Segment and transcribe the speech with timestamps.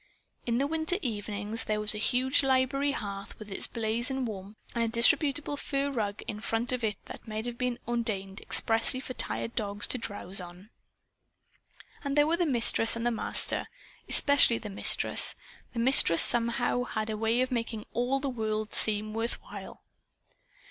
[0.47, 4.57] In the winter evenings there was the huge library hearth with its blaze and warmth;
[4.73, 8.99] and a disreputable fur rug in front of it that might have been ordained expressly
[8.99, 10.71] for tired dogs to drowse on.
[12.03, 13.67] And there were the Mistress and the Master.
[14.09, 15.35] Especially the Mistress!
[15.73, 19.83] The Mistress somehow had a way of making all the world seem worth while.